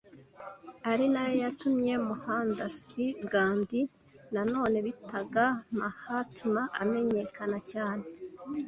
ari 0.91 1.05
na 1.13 1.21
yo 1.27 1.35
yatumye 1.43 1.93
Mohandas 2.07 2.79
Gandhi 3.33 3.81
nanone 4.33 4.77
bitaga 4.85 5.43
Mahatma, 5.79 6.61
amenyekana 6.81 7.57
cyane 7.71 8.05